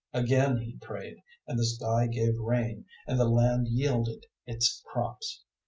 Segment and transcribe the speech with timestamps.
[0.15, 1.17] 005:018 Again he prayed,
[1.47, 5.43] and the sky gave rain and the land yielded its crops.